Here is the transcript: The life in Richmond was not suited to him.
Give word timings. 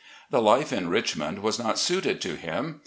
The 0.31 0.41
life 0.41 0.73
in 0.73 0.89
Richmond 0.89 1.43
was 1.43 1.59
not 1.59 1.77
suited 1.77 2.21
to 2.21 2.33
him. 2.35 2.79